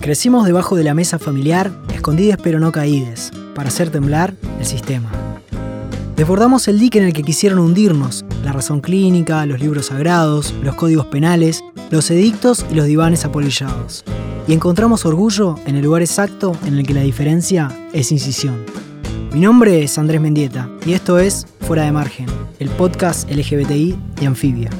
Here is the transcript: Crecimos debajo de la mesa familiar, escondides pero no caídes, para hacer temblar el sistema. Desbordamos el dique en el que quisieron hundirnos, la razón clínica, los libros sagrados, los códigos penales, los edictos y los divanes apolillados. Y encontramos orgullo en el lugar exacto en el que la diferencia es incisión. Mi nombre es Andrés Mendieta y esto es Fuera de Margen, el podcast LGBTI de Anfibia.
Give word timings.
Crecimos 0.00 0.46
debajo 0.46 0.76
de 0.76 0.84
la 0.84 0.94
mesa 0.94 1.18
familiar, 1.18 1.70
escondides 1.92 2.38
pero 2.42 2.58
no 2.58 2.72
caídes, 2.72 3.30
para 3.54 3.68
hacer 3.68 3.90
temblar 3.90 4.34
el 4.58 4.64
sistema. 4.64 5.10
Desbordamos 6.16 6.68
el 6.68 6.78
dique 6.78 6.98
en 6.98 7.04
el 7.04 7.12
que 7.12 7.22
quisieron 7.22 7.58
hundirnos, 7.58 8.24
la 8.42 8.52
razón 8.52 8.80
clínica, 8.80 9.44
los 9.44 9.60
libros 9.60 9.86
sagrados, 9.86 10.54
los 10.62 10.74
códigos 10.74 11.04
penales, 11.06 11.62
los 11.90 12.10
edictos 12.10 12.64
y 12.70 12.76
los 12.76 12.86
divanes 12.86 13.26
apolillados. 13.26 14.04
Y 14.48 14.54
encontramos 14.54 15.04
orgullo 15.04 15.56
en 15.66 15.76
el 15.76 15.84
lugar 15.84 16.00
exacto 16.00 16.56
en 16.64 16.78
el 16.78 16.86
que 16.86 16.94
la 16.94 17.02
diferencia 17.02 17.70
es 17.92 18.10
incisión. 18.10 18.64
Mi 19.34 19.40
nombre 19.40 19.82
es 19.82 19.98
Andrés 19.98 20.22
Mendieta 20.22 20.70
y 20.86 20.94
esto 20.94 21.18
es 21.18 21.46
Fuera 21.60 21.84
de 21.84 21.92
Margen, 21.92 22.26
el 22.58 22.70
podcast 22.70 23.30
LGBTI 23.30 23.98
de 24.18 24.26
Anfibia. 24.26 24.70